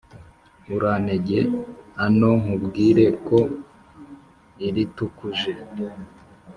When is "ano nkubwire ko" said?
2.05-3.37